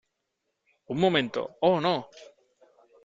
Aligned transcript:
Un 0.93 0.97
momento.¡ 0.99 1.57
oh, 1.61 1.79
no! 1.79 2.09